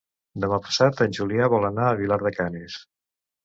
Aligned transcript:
Demà 0.45 0.57
passat 0.67 1.03
en 1.07 1.13
Julià 1.19 1.51
vol 1.57 1.69
anar 1.71 1.87
a 1.91 1.95
Vilar 2.03 2.21
de 2.27 2.35
Canes. 2.41 2.83